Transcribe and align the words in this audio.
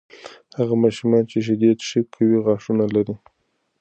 هغه 0.57 0.75
ماشومان 0.83 1.23
چې 1.31 1.37
شیدې 1.45 1.71
څښي، 1.79 2.01
قوي 2.13 2.37
غاښونه 2.45 2.85
لري. 2.95 3.15